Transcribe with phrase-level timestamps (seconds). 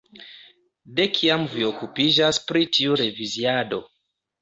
[0.99, 3.85] De kiam vi okupiĝas pri tiu reviziado?